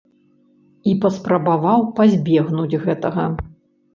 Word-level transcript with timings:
І 0.91 0.93
паспрабаваў 1.03 1.85
пазбегнуць 1.99 2.79
гэтага. 2.87 3.27